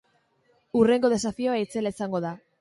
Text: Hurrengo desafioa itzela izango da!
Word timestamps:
Hurrengo 0.79 1.11
desafioa 1.15 1.59
itzela 1.65 1.93
izango 1.97 2.25
da! 2.27 2.35